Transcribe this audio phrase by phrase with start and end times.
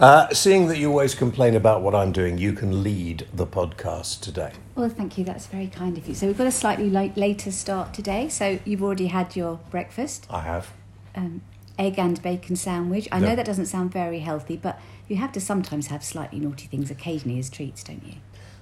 [0.00, 4.20] Uh, seeing that you always complain about what I'm doing, you can lead the podcast
[4.20, 4.52] today.
[4.76, 5.24] Well, thank you.
[5.24, 6.14] That's very kind of you.
[6.14, 8.28] So we've got a slightly late, later start today.
[8.28, 10.72] So you've already had your breakfast, I have.
[11.16, 11.42] um,
[11.80, 13.08] egg and bacon sandwich.
[13.10, 13.28] I No.
[13.28, 16.90] know that doesn't sound very healthy, but you have to sometimes have slightly naughty things
[16.92, 18.14] occasionally as treats, don't you?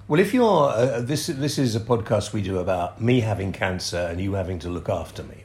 [0.07, 3.97] Well, if you're uh, this, this is a podcast we do about me having cancer
[4.09, 5.43] and you having to look after me.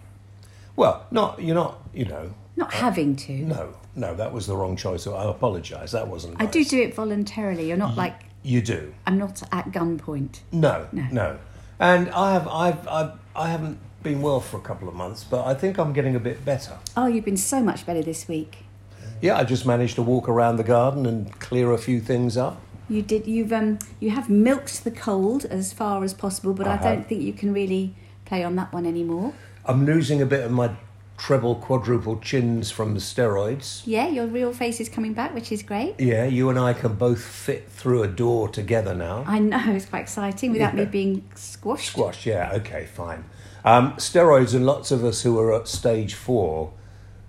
[0.74, 2.34] Well, not you're not you know.
[2.56, 3.32] Not having to.
[3.32, 5.06] No, no, that was the wrong choice.
[5.06, 5.92] I apologise.
[5.92, 6.40] That wasn't.
[6.40, 6.68] I do nice.
[6.68, 7.66] do it voluntarily.
[7.68, 8.92] You're not like You do.
[9.06, 10.40] I'm not at gunpoint.
[10.52, 11.06] No, No.
[11.10, 11.38] no,
[11.78, 15.46] And I have, I've, I've, I haven't been well for a couple of months, but
[15.46, 16.76] I think I'm getting a bit better.
[16.96, 18.58] Oh, you've been so much better this week.
[19.20, 22.60] Yeah, I just managed to walk around the garden and clear a few things up.
[22.88, 23.26] You did.
[23.26, 23.78] You've um.
[24.00, 27.32] You have milked the cold as far as possible, but I I, don't think you
[27.32, 29.32] can really play on that one anymore.
[29.64, 30.72] I'm losing a bit of my
[31.16, 33.82] treble, quadruple chins from the steroids.
[33.84, 35.98] Yeah, your real face is coming back, which is great.
[36.00, 39.24] Yeah, you and I can both fit through a door together now.
[39.26, 41.90] I know it's quite exciting without me being squashed.
[41.90, 43.24] Squash, yeah, okay, fine.
[43.64, 46.72] Um, steroids, and lots of us who are at stage four,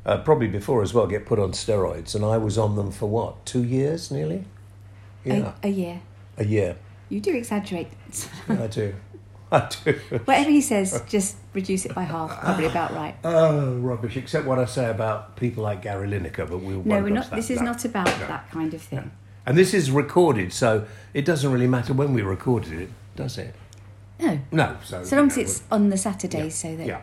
[0.06, 2.16] uh, probably before as well, get put on steroids.
[2.16, 4.46] And I was on them for what, two years nearly?
[5.24, 6.02] Yeah, A, a year.
[6.38, 6.78] a year.
[7.10, 7.90] You do exaggerate.
[8.50, 8.96] I do.
[9.58, 9.94] I do.
[10.26, 12.40] Whatever he says, just reduce it by half.
[12.42, 13.16] Probably about right.
[13.24, 17.10] Oh, rubbish, except what I say about people like Gary Lineker, but we'll No, we're
[17.10, 17.30] not.
[17.30, 17.66] that- This is that.
[17.66, 18.28] not about No.
[18.28, 19.12] that kind of thing.
[19.46, 23.54] And this is recorded, so it doesn't really matter when we recorded it, does it?
[24.20, 24.40] No.
[24.52, 24.78] No.
[24.84, 27.02] So, So long as it's on the Saturday, yeah, so that Yeah.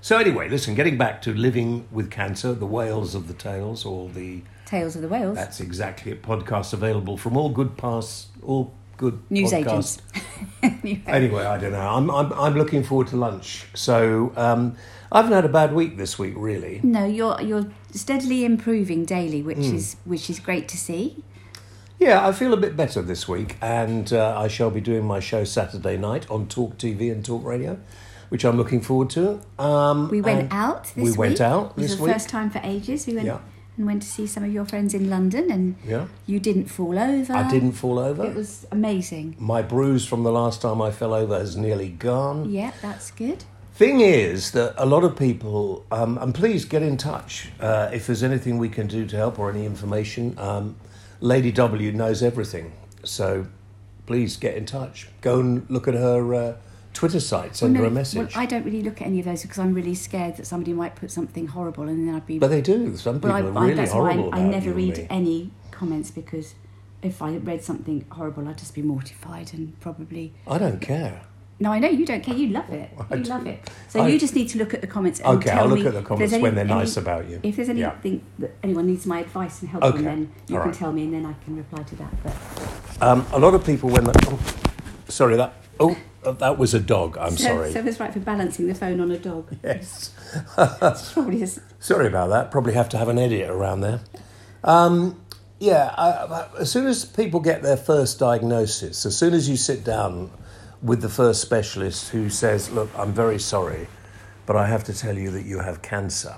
[0.00, 4.08] So anyway, listen, getting back to living with cancer, the whales of the tales, all
[4.08, 5.36] the Tales of the Whales.
[5.36, 6.22] that's exactly it.
[6.22, 9.98] Podcasts available from all good pass, all good News podcast- agents.
[10.62, 11.02] Anyway.
[11.06, 11.80] Anyway, I don't know.
[11.80, 13.64] I'm I'm I'm looking forward to lunch.
[13.74, 14.76] So um,
[15.12, 16.80] I haven't had a bad week this week, really.
[16.82, 19.74] No, you're you're steadily improving daily, which Hmm.
[19.76, 21.22] is which is great to see.
[21.98, 25.18] Yeah, I feel a bit better this week, and uh, I shall be doing my
[25.20, 27.78] show Saturday night on Talk TV and Talk Radio,
[28.28, 29.40] which I'm looking forward to.
[29.58, 31.18] Um, We went out this we week.
[31.18, 32.12] went out It was this the week.
[32.12, 33.06] first time for ages.
[33.06, 33.38] We went Yeah.
[33.76, 36.98] And went to see some of your friends in London, and Yeah, you didn't fall
[36.98, 37.32] over.
[37.32, 38.24] I didn't fall over.
[38.24, 39.36] It was amazing.
[39.38, 42.50] My bruise from the last time I fell over has nearly gone.
[42.50, 43.44] Yeah, that's good.
[43.74, 48.06] Thing is that a lot of people, um, and please get in touch uh, if
[48.06, 50.34] there's anything we can do to help or any information.
[50.38, 50.76] Um,
[51.20, 52.72] Lady W knows everything,
[53.04, 53.46] so
[54.06, 55.08] please get in touch.
[55.20, 56.56] Go and look at her uh,
[56.96, 58.34] Twitter site, send Well, her a message.
[58.34, 60.72] Well, I don't really look at any of those because I'm really scared that somebody
[60.72, 62.38] might put something horrible, and then I'd be.
[62.38, 62.96] but they do.
[62.96, 66.10] Some people well, I, are I- really that's horrible I, I never read any comments
[66.10, 66.54] because
[67.02, 70.32] if I read something horrible, I'd just be mortified and probably.
[70.48, 71.20] I don't care.
[71.60, 72.34] No, I know you don't care.
[72.34, 72.90] You love it.
[73.10, 73.70] I You love it.
[73.88, 75.80] So I- you just need to look at the comments and Okay, tell I'll look
[75.80, 77.40] me at the comments there's when they're any- nice about you.
[77.42, 77.92] If there's Yeah.
[77.92, 80.78] anything that anyone needs my advice and help, Okay, on, then you all can right.
[80.78, 82.22] tell me, and then I can reply to that.
[82.22, 82.34] But
[83.06, 84.16] Um, a lot of people when that.
[84.28, 84.38] Oh,
[85.08, 85.52] sorry, that.
[85.78, 87.16] Oh, uh, that was a dog.
[87.18, 87.72] I'm so, sorry.
[87.72, 89.56] So that's right for balancing the phone on a dog.
[89.62, 90.10] Yes.
[91.12, 91.46] Probably
[91.80, 92.50] Sorry about that.
[92.50, 94.00] Probably have to have an edit around there.
[94.64, 95.20] Um,
[95.58, 99.84] yeah, I- as soon as people get their first diagnosis, as soon as you sit
[99.84, 100.30] down
[100.82, 103.88] with the first specialist who says, Look, I'm very sorry,
[104.44, 106.36] but I have to tell you that you have cancer,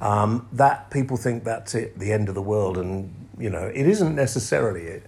[0.00, 2.76] um, that people think that's it, the end of the world.
[2.78, 5.06] And, you know, it isn't necessarily it.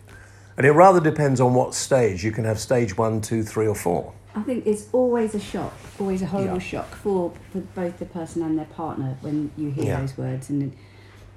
[0.57, 2.25] And it rather depends on what stage.
[2.25, 4.13] You can have stage one, two, three, or four.
[4.35, 6.59] I think it's always a shock, always a horrible Yeah.
[6.61, 10.01] shock for, for both the person and their partner when you hear Yeah.
[10.01, 10.51] those words.
[10.51, 10.73] And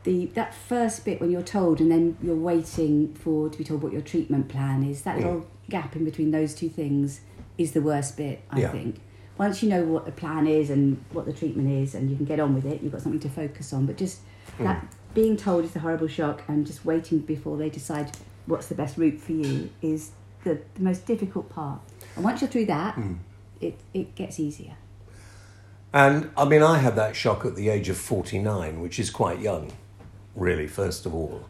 [0.03, 3.83] the that first bit when you're told, and then you're waiting for to be told
[3.83, 5.01] what your treatment plan is.
[5.03, 5.23] That Mm.
[5.23, 7.21] little gap in between those two things
[7.57, 8.39] is the worst bit.
[8.51, 8.71] I Yeah.
[8.71, 8.95] think.
[9.37, 12.25] Once you know what the plan is and what the treatment is, and you can
[12.25, 13.85] get on with it, you've got something to focus on.
[13.85, 14.19] But just
[14.57, 14.63] Mm.
[14.65, 18.11] that being told is the horrible shock, and just waiting before they decide
[18.49, 20.11] what's the best route for you is
[20.43, 21.79] the, the most difficult part.
[22.15, 23.17] And once you're through that, Mm.
[23.61, 24.75] it, it gets easier.
[25.93, 29.39] And I mean, I had that shock at the age of 49, which is quite
[29.39, 29.71] young,
[30.35, 31.45] really, first of all.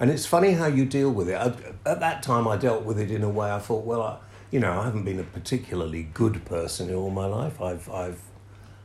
[0.00, 1.34] And it's funny how you deal with it.
[1.36, 1.46] I,
[1.90, 4.18] at that time, I dealt with it in a way I thought, well, I,
[4.50, 7.60] you know, I haven't been a particularly good person in all my life.
[7.60, 8.20] I've, I've,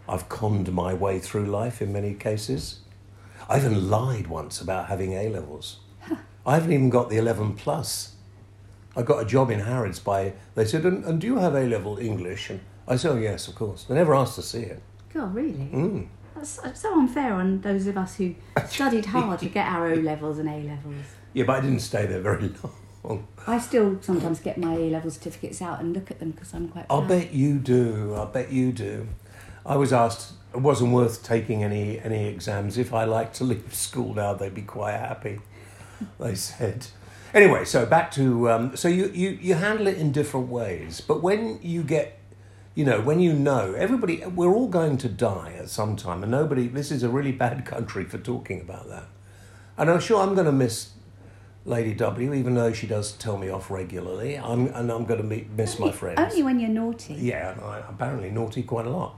[0.07, 2.79] I've conned my way through life in many cases.
[3.49, 5.79] I even lied once about having A levels.
[6.45, 8.15] I haven't even got the 11 plus.
[8.95, 11.63] I got a job in Harrods by, they said, and, and do you have A
[11.65, 12.49] level English?
[12.49, 13.85] And I said, oh, yes, of course.
[13.85, 14.81] They never asked to see it.
[15.13, 15.69] God, really?
[15.73, 16.07] Mm.
[16.35, 18.35] That's so unfair on those of us who
[18.67, 21.05] studied hard to get our O levels and A levels.
[21.33, 22.51] Yeah, but I didn't stay there very
[23.03, 23.27] long.
[23.47, 26.67] I still sometimes get my A level certificates out and look at them because I'm
[26.69, 26.85] quite.
[26.89, 28.15] I'll bet you do.
[28.15, 29.07] I bet you do.
[29.65, 32.77] I was asked, it wasn't worth taking any, any exams.
[32.77, 35.39] If I liked to leave school now, they'd be quite happy.
[36.19, 36.87] They said.
[37.33, 41.21] Anyway, so back to um, so you, you you handle it in different ways, but
[41.21, 42.19] when you get,
[42.75, 46.31] you know, when you know everybody, we're all going to die at some time, and
[46.31, 46.67] nobody.
[46.67, 49.05] This is a really bad country for talking about that,
[49.77, 50.91] and I'm sure I'm going to miss
[51.63, 54.35] Lady W, even though she does tell me off regularly.
[54.35, 56.19] I'm and I'm going to meet, miss my friends.
[56.19, 57.13] Only when you're naughty.
[57.13, 59.15] Yeah, I apparently naughty quite a lot.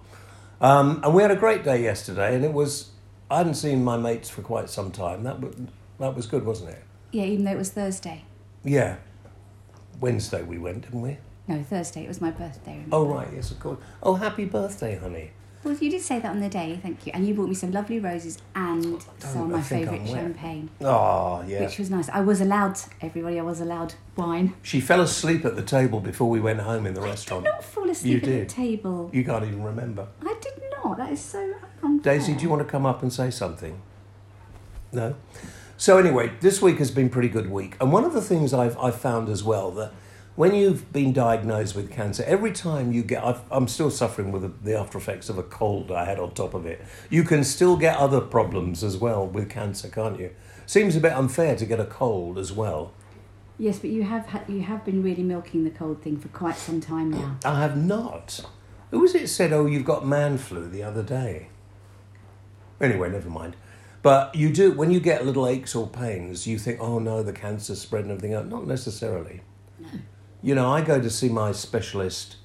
[0.62, 2.92] Um, and we had a great day yesterday, and it was.
[3.32, 5.24] I hadn't seen my mates for quite some time.
[5.24, 5.56] That was,
[6.00, 6.84] that was good, wasn't it?
[7.12, 8.24] Yeah, even though it was Thursday.
[8.64, 8.98] Yeah.
[10.00, 11.18] Wednesday we went, didn't we?
[11.48, 12.04] No, Thursday.
[12.06, 12.74] It was my birthday.
[12.74, 12.96] remember?
[12.96, 13.80] Oh, right, yes, of course.
[14.02, 15.32] Oh, happy birthday, honey.
[15.64, 17.14] Well, you did say that on the day, thank you.
[17.16, 21.42] And you bought me some lovely roses and oh, some of my favourite champagne, Oh,
[21.48, 21.62] yeah.
[21.62, 22.10] which was nice.
[22.10, 24.56] I was allowed, everybody, I was allowed wine.
[24.62, 27.46] She fell asleep at the table before we went home in the I restaurant.
[27.46, 28.50] did not fall You asleep at did.
[28.50, 29.10] the table.
[29.14, 30.08] You can't even remember.
[30.22, 30.98] I did not.
[30.98, 32.14] That is so unfair.
[32.16, 33.82] Daisy, do you want to come up and say something?
[34.92, 35.16] No?
[35.84, 37.76] So, anyway, this week has been a pretty good week.
[37.82, 39.92] And one of the things I've, I've found as well that
[40.38, 44.64] when you've been diagnosed with cancer, every time you get, I've, I'm still suffering with
[44.64, 46.82] the, after effects of a cold I had on top of it.
[47.10, 50.32] You can still get other problems as well with cancer, can't you?
[50.66, 52.94] Seems a bit unfair to get a cold as well.
[53.60, 56.56] Yes, but you have had, you have been really milking the cold thing for quite
[56.56, 57.36] some time now.
[57.44, 58.40] I have not.
[58.92, 61.50] Who was it said, oh, you've got man flu the other day?
[62.80, 63.58] Anyway, never mind.
[64.04, 67.32] But you do, when you get little aches or pains, you think, oh no, the
[67.32, 68.48] cancer's spread and everything else.
[68.48, 69.42] Not necessarily.
[69.80, 69.88] No.
[70.44, 72.36] You know, I go to see my specialist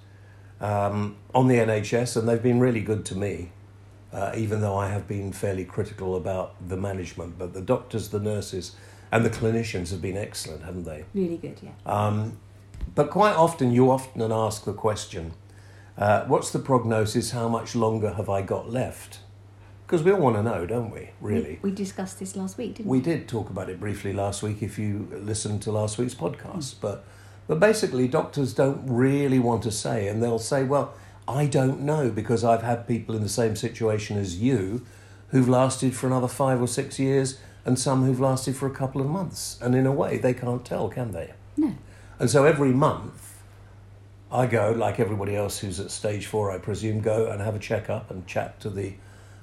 [0.61, 3.51] um, on the NHS, and they've been really good to me,
[4.13, 7.37] uh, even though I have been fairly critical about the management.
[7.39, 8.77] But the doctors, the nurses,
[9.11, 11.07] and the clinicians have been excellent, haven't they?
[11.13, 11.73] Really good, yeah.
[11.87, 12.39] Um,
[12.95, 15.33] but quite often, you often ask the question,
[15.97, 17.33] uh, what's the prognosis?
[17.33, 19.19] How much longer have I got left?
[19.89, 21.09] Because we all want to know, don't we?
[21.19, 21.59] Really.
[21.63, 24.43] We, we discussed this last week, didn't We We did talk about it briefly last
[24.43, 26.75] week if you listened to last week's podcast.
[26.75, 26.81] Mm.
[26.83, 27.05] But,
[27.47, 30.93] but basically, doctors don't really want to say, and they'll say, well,
[31.27, 34.85] I don't know because I've had people in the same situation as you
[35.29, 39.01] who've lasted for another five or six years and some who've lasted for a couple
[39.01, 39.59] of months.
[39.63, 41.33] And in a way, they can't tell, can they?
[41.57, 41.75] No.
[42.19, 43.39] And so every month,
[44.31, 47.59] I go, like everybody else who's at stage four, I presume, go and have a
[47.59, 48.93] checkup and chat to the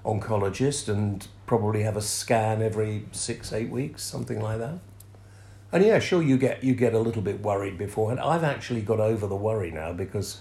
[0.06, 4.80] oncologist and probably have a scan every six, eight weeks, something like that.
[5.72, 8.19] And yeah, sure, you get you get a little bit worried beforehand.
[8.19, 10.40] I've actually got over the worry now because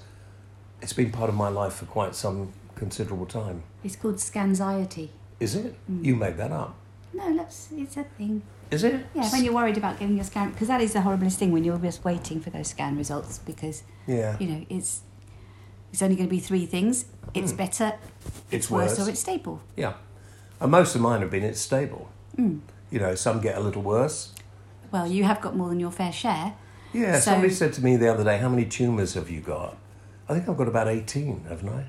[0.80, 3.62] it's been part of my life for quite some considerable time.
[3.82, 5.08] It's called scanxiety.
[5.40, 5.74] Is it?
[5.90, 6.04] Mm.
[6.04, 6.76] You made that up.
[7.12, 8.42] No, that's it's a thing.
[8.70, 9.06] Is it?
[9.14, 11.64] Yeah, when you're worried about getting your scan, because that is the horriblest thing when
[11.64, 13.38] you're just waiting for those scan results.
[13.38, 14.36] Because Yeah.
[14.38, 15.00] you know it's
[15.94, 17.04] it's only going to be three things:
[17.34, 17.56] it's Mm.
[17.56, 17.92] better,
[18.50, 19.06] It's worse, worse.
[19.06, 19.60] or it's stable.
[19.76, 19.92] Yeah.
[20.60, 22.08] And most of mine have been it's stable.
[22.36, 22.60] Mm.
[22.90, 24.32] You know, some get a little worse.
[24.90, 26.54] Well, you have got more than your fair share.
[26.92, 29.76] Yeah, So- somebody said to me the other day, How many tumours have you got?
[30.28, 31.84] I think I've got about 18, haven't I?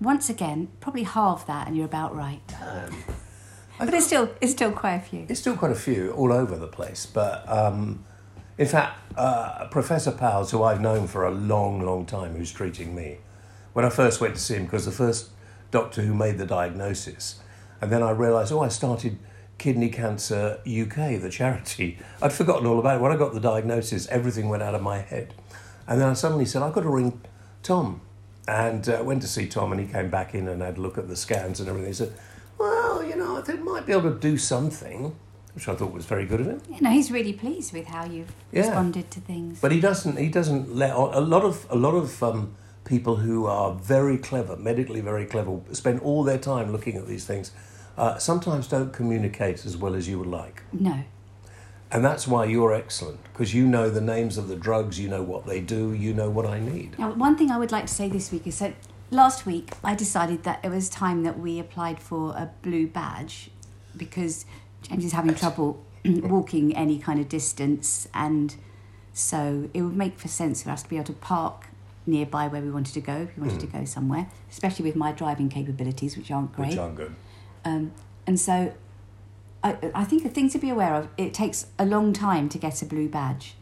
[0.00, 2.40] Once again, probably half that, and you're about right.
[2.62, 2.96] Um,
[3.78, 5.26] But it's still it's still quite a few.
[5.28, 7.04] It's still quite a few all over the place.
[7.06, 8.04] But um,
[8.56, 12.94] in fact, uh, Professor Powles, who I've known for a long, long time, who's treating
[12.94, 13.18] me,
[13.74, 15.30] when I first went to see him, because the first
[15.70, 17.40] doctor who made the diagnosis,
[17.80, 19.18] and then I realised, oh, I started
[19.58, 21.98] Kidney Cancer UK, the charity.
[22.22, 23.00] I'd forgotten all about it.
[23.02, 25.34] When I got the diagnosis, everything went out of my head.
[25.86, 27.20] And then I suddenly said, I've got to ring
[27.62, 28.00] Tom.
[28.48, 30.98] And uh, went to see Tom, and he came back in and had a look
[30.98, 31.88] at the scans and everything.
[31.88, 32.12] He said,
[32.58, 35.16] Well, you know, I think I might be able to do something,
[35.54, 36.60] which I thought was very good of him.
[36.70, 38.62] You know, he's really pleased with how you've Yeah.
[38.66, 39.60] responded to things.
[39.60, 40.18] But he doesn't.
[40.18, 41.14] He doesn't let on.
[41.14, 42.54] A lot of a lot of um,
[42.84, 47.24] people who are very clever, medically very clever, spend all their time looking at these
[47.24, 47.52] things.
[47.96, 51.04] Uh, sometimes don't communicate as well as you would like, no,
[51.94, 55.22] and that's why you're excellent because you know the names of the drugs, you know
[55.22, 56.98] what they do, you know what I need.
[56.98, 58.74] Now, one thing I would like to say this week is so
[59.12, 63.48] last week I decided that it was time that we applied for a blue badge
[63.96, 64.44] because
[64.82, 68.56] James is having trouble walking any kind of distance, and
[69.12, 71.68] so it would make for sense for us to be able to park
[72.06, 75.12] nearby where we wanted to go if we wanted to go somewhere, especially with my
[75.12, 76.70] driving capabilities, which aren't great.
[76.70, 77.14] Which aren't good.
[77.64, 77.92] Um,
[78.26, 78.74] and so
[79.62, 82.58] I, I think a thing to be aware of, it takes a long time to
[82.58, 83.54] get a blue badge.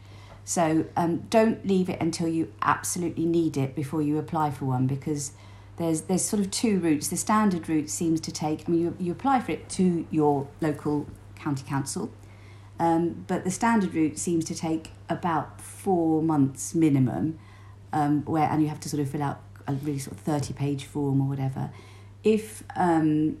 [0.45, 4.87] So um, don't leave it until you absolutely need it before you apply for one
[4.87, 5.31] because
[5.77, 7.07] there's there's sort of two routes.
[7.07, 10.47] The standard route seems to take, I mean, you, you apply for it to your
[10.59, 12.11] local county council,
[12.79, 17.39] um, but the standard route seems to take about four months minimum,
[17.93, 20.53] um, where and you have to sort of fill out a really sort of 30
[20.53, 21.69] page form or whatever.
[22.23, 23.37] If um,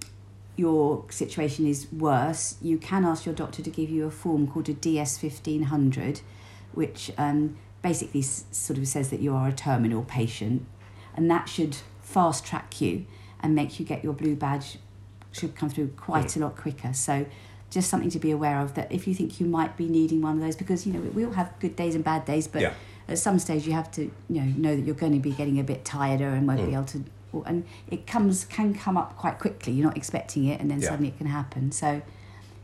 [0.55, 4.69] your situation is worse, you can ask your doctor to give you a form called
[4.69, 6.21] a DS fifteen hundred,
[6.73, 10.65] which um, basically s- sort of says that you are a terminal patient,
[11.15, 13.05] and that should fast track you
[13.41, 14.77] and make you get your blue badge
[15.31, 16.93] should come through quite a lot quicker.
[16.93, 17.25] So
[17.71, 20.35] just something to be aware of that if you think you might be needing one
[20.35, 22.73] of those because you know we all have good days and bad days but Yeah.
[23.07, 25.59] At some stage you have to you know know that you're going to be getting
[25.59, 26.65] a bit tireder and won't Mm.
[26.67, 27.03] be able to
[27.45, 30.89] and it comes can come up quite quickly you're not expecting it and then Yeah.
[30.89, 32.01] suddenly it can happen so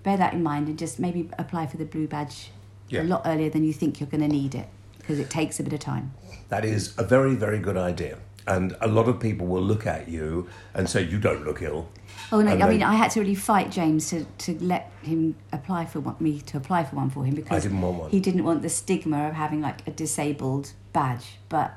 [0.04, 2.52] bear that in mind and just maybe apply for the blue badge
[2.88, 3.02] Yeah.
[3.02, 4.68] a lot earlier than you think you're going to need it
[5.00, 6.12] because it takes a bit of time
[6.50, 8.18] That is a very, very good idea.
[8.50, 11.88] And a lot of people will look at you and say, You don't look ill.
[12.32, 12.52] Oh no!
[12.52, 15.86] And I they- mean, I had to really fight James to, to let him apply
[15.86, 18.10] for one, me to apply for one for him because didn't want one.
[18.10, 21.38] he didn't want the stigma of having like a disabled badge.
[21.48, 21.74] But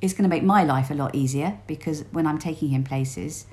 [0.00, 3.46] it's going to make my life a lot easier because when I'm taking him places,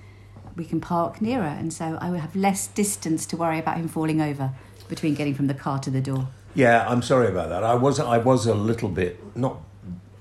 [0.56, 3.88] we can park nearer, and so I will have less distance to worry about him
[3.88, 4.52] falling over
[4.88, 6.28] between getting from the car to the door.
[6.56, 7.64] Yeah, I'm sorry about that.
[7.64, 9.62] I was, I was a little bit, not,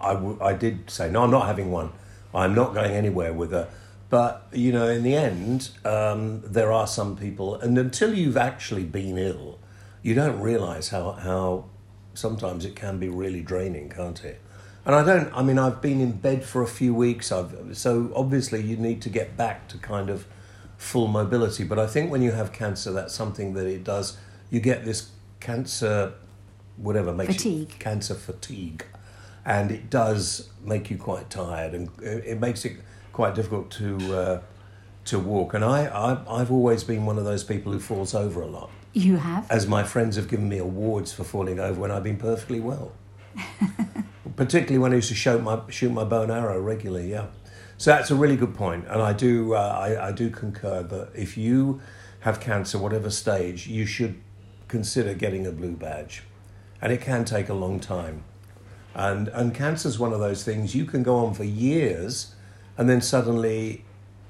[0.00, 1.90] I, w- I did say, No, I'm not having one.
[2.34, 3.68] I'm not going anywhere with her.
[4.10, 8.84] But, you know, in the end, um, there are some people, and until you've actually
[8.84, 9.58] been ill,
[10.02, 11.66] you don't realize how, how
[12.14, 14.40] sometimes it can be really draining, can't it?
[14.86, 18.10] And I don't, I mean, I've been in bed for a few weeks, I've, so
[18.16, 20.26] obviously you need to get back to kind of
[20.78, 21.64] full mobility.
[21.64, 24.16] But I think when you have cancer, that's something that it does,
[24.48, 26.14] you get this cancer,
[26.78, 27.78] whatever, makes Fatigue.
[27.78, 28.86] Cancer fatigue.
[29.48, 32.76] And it does make you quite tired and it makes it
[33.12, 34.40] quite difficult to, uh,
[35.06, 35.54] to walk.
[35.54, 38.70] And I, I, I've always been one of those people who falls over a lot
[38.92, 39.50] You have?
[39.50, 42.92] as my friends have given me awards for falling over when I've been perfectly well.
[44.36, 47.10] Particularly when I used to shoot my shoot my bow and arrow regularly.
[47.10, 47.26] Yeah,
[47.76, 51.10] so that's a really good point, and I do uh, I, I do concur that
[51.14, 51.80] if you
[52.20, 54.20] have cancer, whatever stage, you should
[54.68, 56.22] consider getting a blue badge,
[56.80, 58.22] and it can take a long time.
[58.94, 62.34] And and cancer is one of those things you can go on for years,
[62.76, 63.84] and then suddenly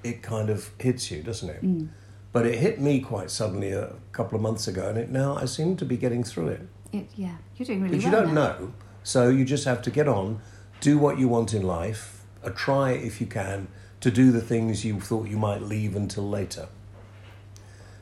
[0.05, 1.89] it kind of hits you, doesn't it?
[2.33, 5.47] But it hit me quite suddenly a couple of months ago, and it now I
[5.47, 6.69] seem to be getting through it.
[6.93, 8.49] It, yeah, you're doing really But you don't now.
[8.59, 8.73] know,
[9.03, 10.41] so you just have to get on,
[10.81, 13.69] do what you want in life, uh, try if you can
[14.01, 16.69] to do the things you thought you might leave until later.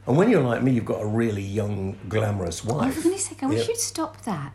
[0.07, 3.03] And when you're like me, you've got a really young, glamorous I was wife.
[3.05, 3.69] going to say, I wish Yeah.
[3.69, 4.53] you'd stop that.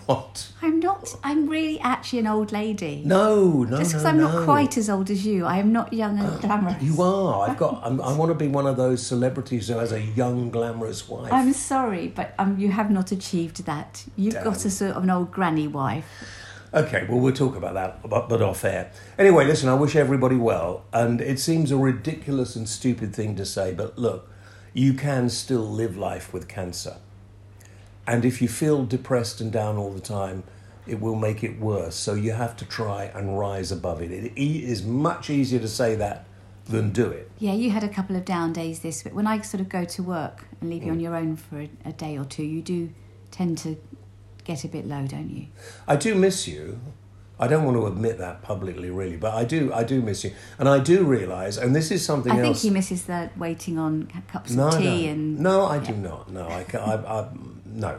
[0.06, 0.48] What?
[0.60, 1.14] I'm not.
[1.22, 3.02] I'm really actually an old lady.
[3.04, 4.32] No, no, Just because no, I'm no.
[4.32, 6.82] not quite as old as you, I am not young and glamorous.
[6.82, 7.48] You are.
[7.48, 7.80] I've got.
[7.84, 11.32] I'm, I want to be one of those celebrities who has a young, glamorous wife.
[11.32, 14.04] I'm sorry, but um, you have not achieved that.
[14.16, 14.44] You've Damn.
[14.44, 16.06] got a sort of an old granny wife.
[16.74, 18.90] Okay, well, we'll talk about that, but, but off air.
[19.18, 23.44] Anyway, listen, I wish everybody well, and it seems a ridiculous and stupid thing to
[23.44, 24.30] say, but look,
[24.72, 26.96] you can still live life with cancer.
[28.06, 30.42] And if you feel depressed and down all the time,
[30.86, 31.94] it will make it worse.
[31.94, 34.10] So you have to try and rise above it.
[34.10, 36.24] It e- much easier to say that
[36.66, 37.30] than do it.
[37.38, 39.14] Yeah, you had a couple of down days this week.
[39.14, 40.94] When I sort of go to work and leave you Mm.
[40.94, 42.90] on your own for a, a day or two, you do
[43.30, 43.76] tend to
[44.44, 45.46] get a bit low, don't you?
[45.86, 46.80] I do miss you.
[47.38, 49.72] I don't want to admit that publicly, really, but I do.
[49.72, 52.62] I do miss you, and I do realise, and this is something I think else.
[52.62, 55.10] he misses the waiting on cups no, of tea no.
[55.12, 56.30] and no, I do not.
[56.30, 57.28] No, I, I, I
[57.72, 57.98] no,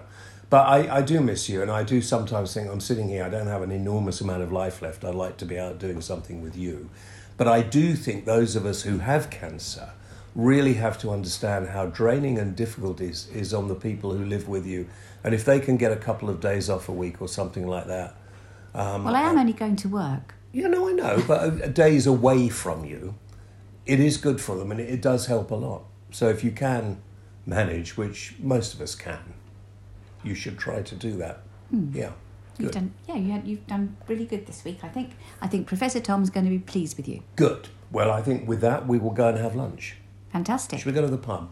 [0.49, 3.23] but I, I do miss you, and I do sometimes think I'm sitting here.
[3.23, 5.03] I don't have an enormous amount of life left.
[5.03, 6.89] I'd like to be out doing something with you,
[7.37, 9.89] but I do think those of us who have cancer
[10.35, 14.25] really have to understand how draining and difficult it is is on the people who
[14.25, 14.87] live with you,
[15.23, 17.87] and if they can get a couple of days off a week or something like
[17.87, 18.15] that.
[18.73, 20.33] Um, Well, I am only going to work.
[20.51, 23.15] Yeah, no, I know, but a days away from you,
[23.85, 25.83] it is good for them and it, it does help a lot.
[26.11, 27.01] So if you can
[27.45, 29.33] manage, which most of us can,
[30.23, 31.41] you should try to do that.
[31.91, 32.11] Yeah,
[32.59, 34.79] You've done, yeah, you had, you've done really good this week.
[34.83, 35.11] I think.
[35.41, 37.23] I think Professor Tom's going to be pleased with you.
[37.35, 37.69] Good.
[37.91, 39.97] Well, I think with that, we will go and have lunch.
[40.31, 40.79] Fantastic.
[40.79, 41.51] Should we go to the pub?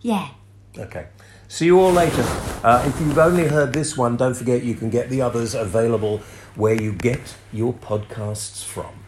[0.00, 0.28] Yeah.
[0.76, 1.06] Okay.
[1.46, 2.24] See you all later.
[2.64, 6.18] Uh, if you've only heard this one, don't forget you can get the others available
[6.56, 9.03] where you get your podcasts from.